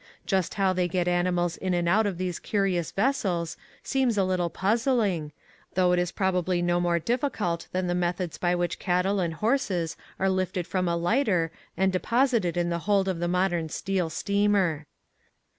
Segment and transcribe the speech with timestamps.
[0.25, 4.49] Just how they get animals in and out of these courious vessels seems a little
[4.49, 5.31] puzzling,
[5.75, 9.95] though it is probably no more difficult than the methods by which cattle and horses
[10.17, 14.87] are lifted from a lighter and deposited in the hold of the modern steel steamer.